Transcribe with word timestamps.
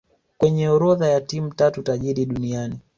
kwenye 0.37 0.69
orodha 0.69 1.07
ya 1.09 1.21
timu 1.21 1.53
tatu 1.53 1.83
tajiri 1.83 2.25
duniani 2.25 2.79